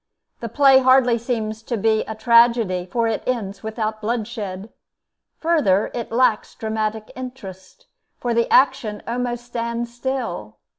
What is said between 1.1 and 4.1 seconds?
seems to be a tragedy, for it ends without